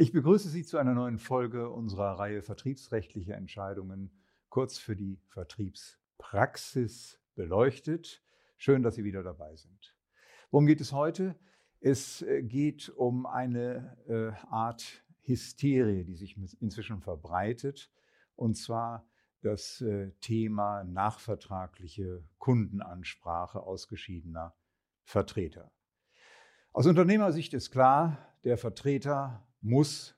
[0.00, 4.10] Ich begrüße Sie zu einer neuen Folge unserer Reihe Vertriebsrechtliche Entscheidungen,
[4.48, 8.24] kurz für die Vertriebspraxis beleuchtet.
[8.56, 9.94] Schön, dass Sie wieder dabei sind.
[10.50, 11.38] Worum geht es heute?
[11.80, 17.92] Es äh, geht um eine äh, Art Hysterie, die sich inzwischen verbreitet,
[18.36, 19.06] und zwar
[19.42, 24.54] das äh, Thema nachvertragliche Kundenansprache ausgeschiedener
[25.02, 25.70] Vertreter.
[26.72, 30.14] Aus Unternehmersicht ist klar, der Vertreter muss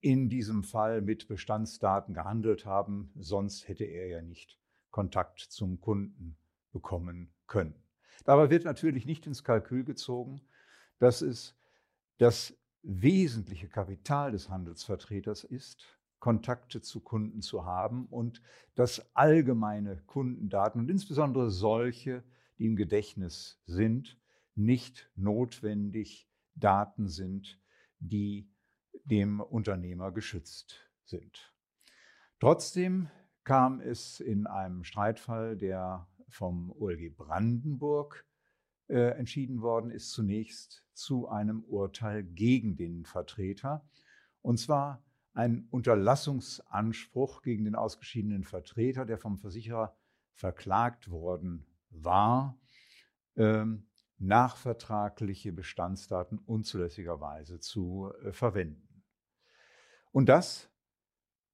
[0.00, 4.58] in diesem Fall mit Bestandsdaten gehandelt haben, sonst hätte er ja nicht
[4.90, 6.36] Kontakt zum Kunden
[6.72, 7.74] bekommen können.
[8.24, 10.40] Dabei wird natürlich nicht ins Kalkül gezogen,
[10.98, 11.56] dass es
[12.18, 18.40] das wesentliche Kapital des Handelsvertreters ist, Kontakte zu Kunden zu haben und
[18.74, 22.22] dass allgemeine Kundendaten und insbesondere solche,
[22.58, 24.18] die im Gedächtnis sind,
[24.54, 27.58] nicht notwendig Daten sind,
[27.98, 28.48] die
[29.04, 31.52] dem Unternehmer geschützt sind.
[32.40, 33.08] Trotzdem
[33.44, 38.26] kam es in einem Streitfall, der vom OLG Brandenburg
[38.88, 43.86] äh, entschieden worden ist, zunächst zu einem Urteil gegen den Vertreter.
[44.42, 49.96] Und zwar ein Unterlassungsanspruch gegen den ausgeschiedenen Vertreter, der vom Versicherer
[50.32, 52.58] verklagt worden war,
[53.36, 53.86] ähm,
[54.18, 58.93] nachvertragliche Bestandsdaten unzulässigerweise zu äh, verwenden.
[60.14, 60.70] Und das,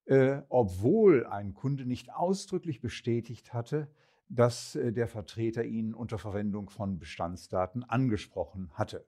[0.05, 3.89] äh, obwohl ein Kunde nicht ausdrücklich bestätigt hatte,
[4.29, 9.03] dass äh, der Vertreter ihn unter Verwendung von Bestandsdaten angesprochen hatte.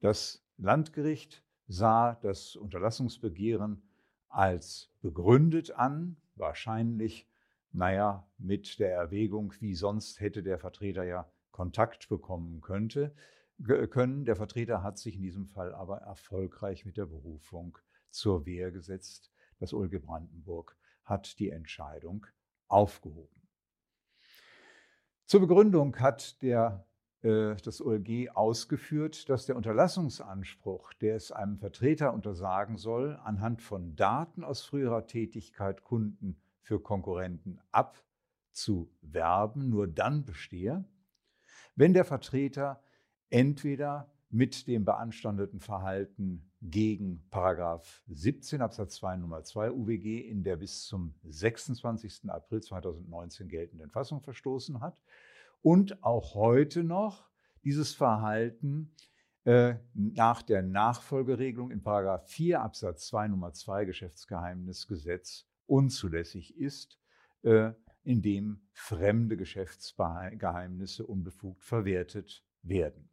[0.00, 3.82] Das Landgericht sah das Unterlassungsbegehren
[4.30, 7.28] als begründet an, wahrscheinlich,
[7.72, 13.14] naja, mit der Erwägung, wie sonst hätte der Vertreter ja Kontakt bekommen könnte,
[13.90, 14.24] können.
[14.24, 17.76] Der Vertreter hat sich in diesem Fall aber erfolgreich mit der Berufung
[18.10, 19.30] zur Wehr gesetzt.
[19.58, 22.26] Das OLG Brandenburg hat die Entscheidung
[22.68, 23.38] aufgehoben.
[25.24, 26.86] Zur Begründung hat der,
[27.22, 33.96] äh, das OLG ausgeführt, dass der Unterlassungsanspruch, der es einem Vertreter untersagen soll, anhand von
[33.96, 40.84] Daten aus früherer Tätigkeit Kunden für Konkurrenten abzuwerben, nur dann bestehe,
[41.76, 42.82] wenn der Vertreter
[43.30, 50.56] entweder mit dem beanstandeten Verhalten gegen Paragraph 17 Absatz 2 Nummer 2 UWG in der
[50.56, 52.28] bis zum 26.
[52.28, 55.00] April 2019 geltenden Fassung verstoßen hat
[55.62, 57.28] und auch heute noch
[57.64, 58.94] dieses Verhalten
[59.44, 66.98] äh, nach der Nachfolgeregelung in Paragraph 4 Absatz 2 Nummer 2 Geschäftsgeheimnisgesetz unzulässig ist.
[67.42, 67.72] Äh,
[68.08, 73.10] in dem fremde Geschäftsgeheimnisse unbefugt verwertet werden.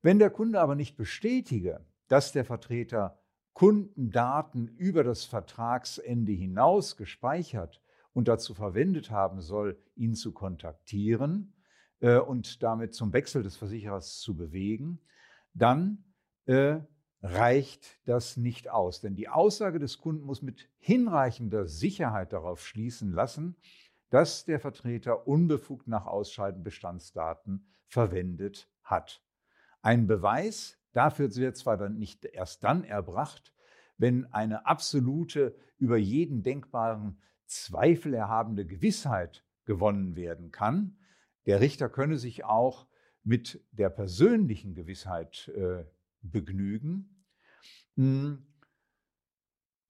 [0.00, 3.18] Wenn der Kunde aber nicht bestätige, dass der Vertreter
[3.52, 7.80] Kundendaten über das Vertragsende hinaus gespeichert
[8.12, 11.54] und dazu verwendet haben soll, ihn zu kontaktieren
[12.00, 15.00] äh, und damit zum Wechsel des Versicherers zu bewegen,
[15.54, 16.04] dann
[16.46, 16.80] äh,
[17.22, 19.00] reicht das nicht aus.
[19.00, 23.56] Denn die Aussage des Kunden muss mit hinreichender Sicherheit darauf schließen lassen,
[24.10, 29.22] dass der Vertreter unbefugt nach Ausscheiden Bestandsdaten verwendet hat.
[29.80, 33.52] Ein Beweis dafür wird zwar dann nicht erst dann erbracht,
[33.98, 40.96] wenn eine absolute, über jeden denkbaren Zweifel erhabende Gewissheit gewonnen werden kann.
[41.46, 42.86] Der Richter könne sich auch
[43.22, 45.84] mit der persönlichen Gewissheit äh,
[46.22, 47.10] begnügen.
[47.96, 48.44] Hm.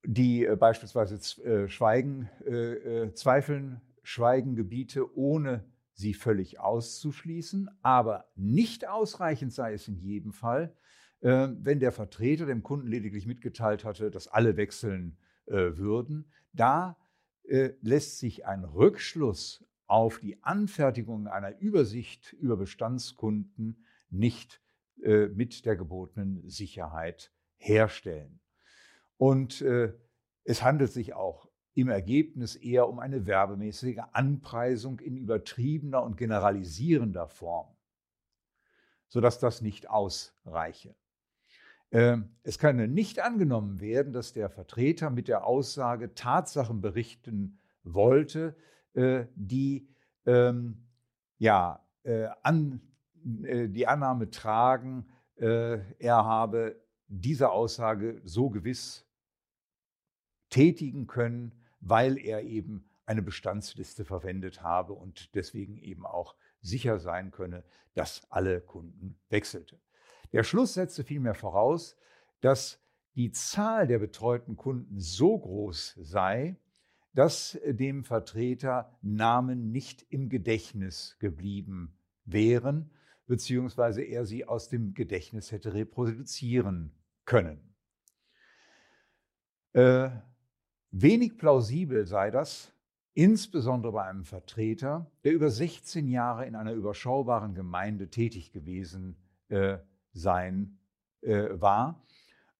[0.04, 9.52] die äh, beispielsweise äh, Schweigen, äh, Zweifeln, Schweigengebiete, ohne sie völlig auszuschließen, aber nicht ausreichend
[9.52, 10.76] sei es in jedem Fall,
[11.20, 15.16] wenn der Vertreter dem Kunden lediglich mitgeteilt hatte, dass alle wechseln
[15.46, 16.30] würden.
[16.52, 16.98] Da
[17.80, 24.60] lässt sich ein Rückschluss auf die Anfertigung einer Übersicht über Bestandskunden nicht
[24.96, 28.40] mit der gebotenen Sicherheit herstellen.
[29.16, 29.92] Und äh,
[30.44, 37.28] es handelt sich auch im Ergebnis eher um eine werbemäßige Anpreisung in übertriebener und generalisierender
[37.28, 37.68] Form,
[39.08, 40.94] sodass das nicht ausreiche.
[41.90, 48.56] Ähm, es kann nicht angenommen werden, dass der Vertreter mit der Aussage Tatsachen berichten wollte,
[48.94, 49.88] äh, die
[50.26, 50.84] ähm,
[51.38, 52.80] ja, äh, an,
[53.42, 55.06] äh, die Annahme tragen,
[55.36, 59.06] äh, er habe diese Aussage so gewiss
[60.50, 61.52] tätigen können,
[61.84, 68.22] weil er eben eine Bestandsliste verwendet habe und deswegen eben auch sicher sein könne, dass
[68.30, 69.78] alle Kunden wechselte.
[70.32, 71.96] Der Schluss setzte vielmehr voraus,
[72.40, 72.80] dass
[73.14, 76.56] die Zahl der betreuten Kunden so groß sei,
[77.12, 82.90] dass dem Vertreter Namen nicht im Gedächtnis geblieben wären,
[83.26, 86.92] beziehungsweise er sie aus dem Gedächtnis hätte reproduzieren
[87.24, 87.74] können.
[89.74, 90.10] Äh,
[91.02, 92.72] wenig plausibel sei das,
[93.14, 99.16] insbesondere bei einem Vertreter, der über 16 Jahre in einer überschaubaren Gemeinde tätig gewesen
[99.48, 99.78] äh,
[100.12, 100.78] sein
[101.20, 102.04] äh, war.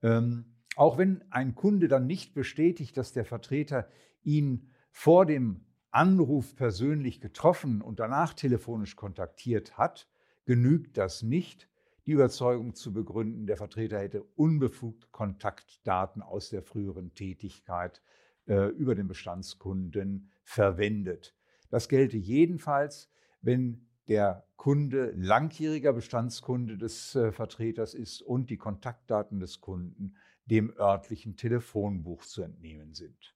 [0.03, 0.47] Ähm,
[0.77, 3.89] auch wenn ein Kunde dann nicht bestätigt, dass der Vertreter
[4.25, 10.09] ihn vor dem Anruf persönlich getroffen und danach telefonisch kontaktiert hat,
[10.45, 11.69] genügt das nicht,
[12.07, 18.03] die Überzeugung zu begründen, der Vertreter hätte unbefugt Kontaktdaten aus der früheren Tätigkeit
[18.47, 21.35] äh, über den Bestandskunden verwendet.
[21.71, 23.11] Das gelte jedenfalls,
[23.43, 30.75] wenn der Kunde langjähriger Bestandskunde des äh, Vertreters ist und die Kontaktdaten des Kunden dem
[30.79, 33.35] örtlichen Telefonbuch zu entnehmen sind.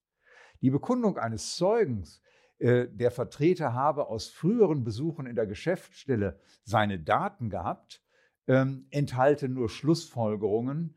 [0.61, 2.21] Die Bekundung eines Zeugens,
[2.59, 8.03] äh, der Vertreter habe aus früheren Besuchen in der Geschäftsstelle seine Daten gehabt,
[8.47, 10.97] ähm, enthalte nur Schlussfolgerungen.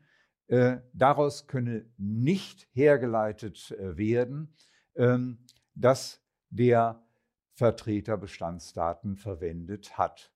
[0.52, 4.54] Äh, daraus könne nicht hergeleitet äh, werden,
[4.96, 5.38] ähm,
[5.74, 7.02] dass der
[7.54, 10.30] Vertreter Bestandsdaten verwendet hat.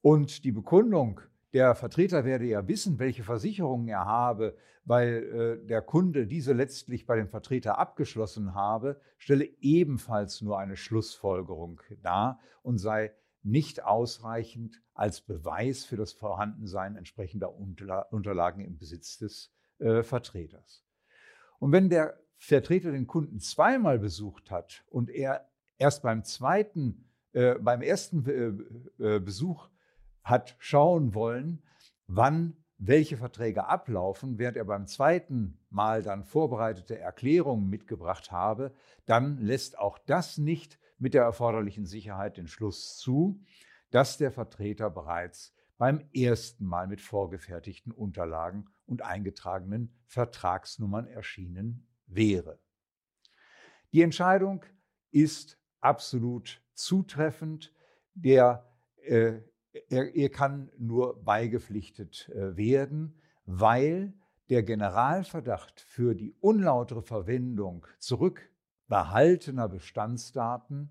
[0.00, 1.20] Und die Bekundung,
[1.52, 4.56] der Vertreter werde ja wissen, welche Versicherungen er habe,
[4.86, 10.78] weil äh, der Kunde diese letztlich bei dem Vertreter abgeschlossen habe, stelle ebenfalls nur eine
[10.78, 18.78] Schlussfolgerung dar und sei nicht ausreichend als Beweis für das Vorhandensein entsprechender Unterla Unterlagen im
[18.78, 20.84] Besitz des äh, Vertreters.
[21.58, 25.48] Und wenn der Vertreter den Kunden zweimal besucht hat und er
[25.78, 28.26] erst beim zweiten, äh, beim ersten
[28.98, 29.68] äh, äh, Besuch
[30.22, 31.62] hat schauen wollen,
[32.06, 38.74] wann welche Verträge ablaufen, während er beim zweiten Mal dann vorbereitete Erklärungen mitgebracht habe,
[39.06, 43.40] dann lässt auch das nicht mit der erforderlichen Sicherheit den Schluss zu,
[43.90, 52.58] dass der Vertreter bereits beim ersten Mal mit vorgefertigten Unterlagen und eingetragenen Vertragsnummern erschienen wäre.
[53.92, 54.64] Die Entscheidung
[55.12, 57.72] ist absolut zutreffend.
[58.14, 58.68] Der,
[59.04, 59.40] äh,
[59.88, 63.14] er, er, kann nur beigepflichtet äh, werden,
[63.46, 64.14] weil
[64.50, 70.90] der Generalverdacht für die unlautere Verwendung zurückbehaltener Bestandsdaten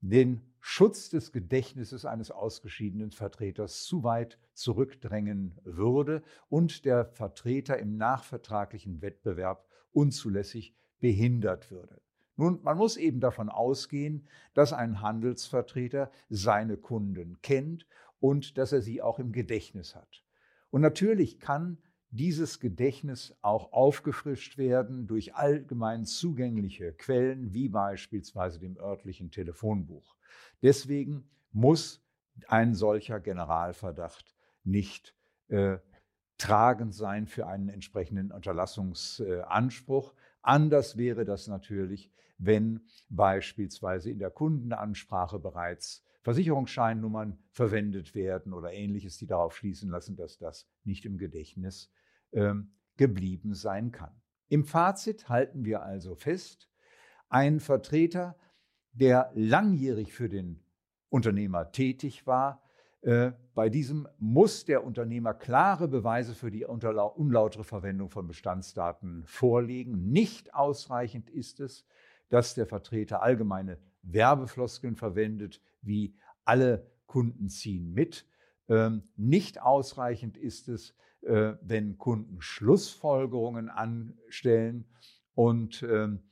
[0.00, 7.96] den Schutz des Gedächtnisses eines ausgeschiedenen Vertreters zu weit zurückdrängen würde und der Vertreter im
[7.96, 12.00] nachvertraglichen Wettbewerb unzulässig behindert würde.
[12.36, 17.86] Nun, man muss eben davon ausgehen, dass ein Handelsvertreter seine Kunden kennt
[18.20, 20.24] und dass er sie auch im Gedächtnis hat.
[20.70, 21.78] Und natürlich kann
[22.10, 30.16] dieses Gedächtnis auch aufgefrischt werden durch allgemein zugängliche Quellen, wie beispielsweise dem örtlichen Telefonbuch.
[30.62, 32.02] Deswegen muss
[32.46, 35.14] ein solcher Generalverdacht nicht
[35.48, 35.78] äh,
[36.38, 40.14] tragend sein für einen entsprechenden Unterlassungsanspruch.
[40.40, 49.16] Anders wäre das natürlich, wenn beispielsweise in der Kundenansprache bereits Versicherungsscheinnummern verwendet werden oder ähnliches,
[49.16, 51.90] die darauf schließen lassen, dass das nicht im Gedächtnis
[52.32, 54.12] ähm, geblieben sein kann.
[54.48, 56.68] Im Fazit halten wir also fest,
[57.30, 58.36] ein Vertreter,
[58.92, 60.62] der langjährig für den
[61.08, 62.62] Unternehmer tätig war,
[63.00, 70.10] äh, bei diesem muss der Unternehmer klare Beweise für die unlautere Verwendung von Bestandsdaten vorlegen.
[70.10, 71.86] Nicht ausreichend ist es,
[72.28, 76.14] dass der Vertreter allgemeine Werbefloskeln verwendet, wie
[76.44, 78.26] alle Kunden ziehen mit.
[78.68, 84.86] Ähm, nicht ausreichend ist es, äh, wenn Kunden Schlussfolgerungen anstellen
[85.34, 86.22] und ähm,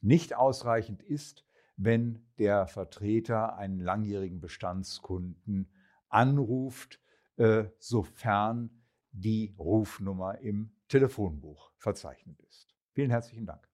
[0.00, 1.44] nicht ausreichend ist,
[1.76, 5.70] wenn der Vertreter einen langjährigen Bestandskunden
[6.08, 7.00] anruft,
[7.36, 8.70] äh, sofern
[9.12, 12.74] die Rufnummer im Telefonbuch verzeichnet ist.
[12.92, 13.68] Vielen herzlichen Dank.